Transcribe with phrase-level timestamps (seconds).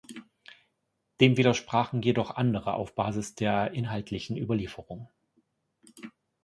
[1.19, 5.09] Dem widersprachen jedoch andere auf Basis der inhaltlichen Überlieferung.